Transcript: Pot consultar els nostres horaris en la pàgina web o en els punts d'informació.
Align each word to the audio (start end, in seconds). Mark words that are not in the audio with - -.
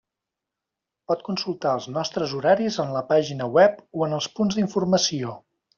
Pot 1.11 1.21
consultar 1.27 1.75
els 1.81 1.87
nostres 1.99 2.35
horaris 2.39 2.81
en 2.87 2.97
la 2.97 3.07
pàgina 3.13 3.53
web 3.61 3.81
o 4.01 4.09
en 4.11 4.21
els 4.21 4.35
punts 4.41 4.61
d'informació. 4.63 5.41